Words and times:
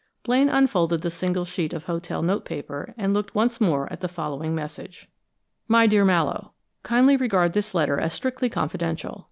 Blaine 0.23 0.49
unfolded 0.49 1.03
the 1.03 1.11
single 1.11 1.45
sheet 1.45 1.73
of 1.73 1.83
hotel 1.83 2.23
note 2.23 2.43
paper, 2.43 2.95
and 2.97 3.13
looked 3.13 3.35
once 3.35 3.61
more 3.61 3.87
at 3.93 3.99
the 4.01 4.07
following 4.07 4.55
message: 4.55 5.07
My 5.67 5.85
Dear 5.85 6.03
Mallowe: 6.05 6.53
Kindly 6.81 7.15
regard 7.17 7.53
this 7.53 7.75
letter 7.75 7.99
as 7.99 8.11
strictly 8.11 8.49
confidential. 8.49 9.19